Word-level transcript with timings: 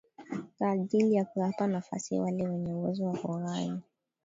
Kwa 0.57 0.69
ajili 0.69 1.13
ya 1.15 1.25
kuwapa 1.25 1.67
nafasi 1.67 2.19
wale 2.19 2.47
wenye 2.47 2.73
uwezo 2.73 3.05
wa 3.05 3.17
kughani 3.17 3.81